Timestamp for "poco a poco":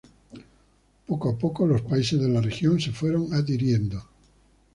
1.05-1.67